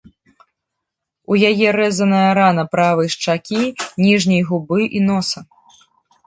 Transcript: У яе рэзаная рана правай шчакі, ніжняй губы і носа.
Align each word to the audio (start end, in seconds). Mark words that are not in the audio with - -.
У 1.35 1.35
яе 1.49 1.67
рэзаная 1.79 2.29
рана 2.39 2.63
правай 2.73 3.07
шчакі, 3.17 3.61
ніжняй 4.07 4.41
губы 4.49 4.79
і 4.99 5.05
носа. 5.13 5.39